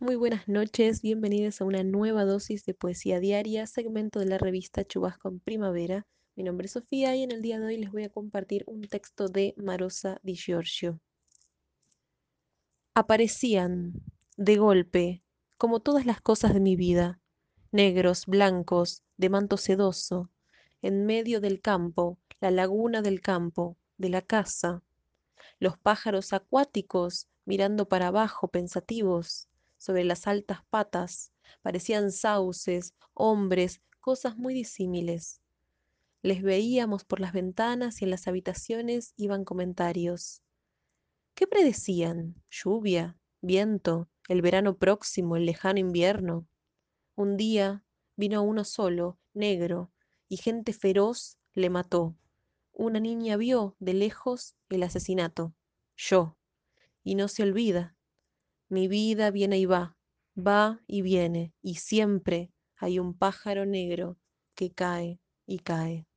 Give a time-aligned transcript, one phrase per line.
[0.00, 4.84] Muy buenas noches, bienvenidos a una nueva dosis de poesía diaria, segmento de la revista
[4.84, 6.06] Chubasco en Primavera.
[6.36, 8.82] Mi nombre es Sofía y en el día de hoy les voy a compartir un
[8.82, 11.00] texto de Marosa Di Giorgio.
[12.94, 13.92] Aparecían,
[14.36, 15.24] de golpe,
[15.56, 17.20] como todas las cosas de mi vida,
[17.72, 20.30] negros, blancos, de manto sedoso,
[20.80, 24.80] en medio del campo, la laguna del campo, de la casa,
[25.58, 29.48] los pájaros acuáticos mirando para abajo pensativos,
[29.78, 31.32] sobre las altas patas,
[31.62, 35.40] parecían sauces, hombres, cosas muy disímiles.
[36.22, 40.42] Les veíamos por las ventanas y en las habitaciones iban comentarios.
[41.34, 42.42] ¿Qué predecían?
[42.50, 43.16] ¿Lluvia?
[43.40, 44.08] ¿Viento?
[44.28, 45.36] ¿El verano próximo?
[45.36, 46.48] ¿El lejano invierno?
[47.14, 47.84] Un día
[48.16, 49.92] vino uno solo, negro,
[50.28, 52.16] y gente feroz le mató.
[52.72, 55.54] Una niña vio de lejos el asesinato.
[55.96, 56.36] Yo.
[57.02, 57.96] Y no se olvida.
[58.70, 59.96] Mi vida viene y va,
[60.36, 64.18] va y viene, y siempre hay un pájaro negro
[64.54, 66.07] que cae y cae.